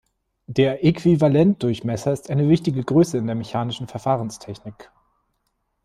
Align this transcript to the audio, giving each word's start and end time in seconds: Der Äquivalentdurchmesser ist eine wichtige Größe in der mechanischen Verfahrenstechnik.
Der 0.47 0.83
Äquivalentdurchmesser 0.83 2.11
ist 2.11 2.31
eine 2.31 2.49
wichtige 2.49 2.83
Größe 2.83 3.19
in 3.19 3.27
der 3.27 3.35
mechanischen 3.35 3.85
Verfahrenstechnik. 3.85 4.89